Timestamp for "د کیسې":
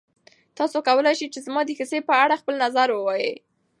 1.65-1.99